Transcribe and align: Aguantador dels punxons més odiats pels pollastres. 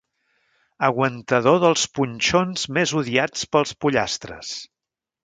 Aguantador 0.87 1.59
dels 1.63 1.83
punxons 1.97 2.63
més 2.79 2.95
odiats 3.03 3.47
pels 3.57 3.75
pollastres. 3.85 4.57